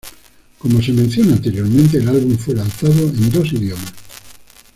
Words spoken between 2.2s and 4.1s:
fue lanzado en dos idiomas.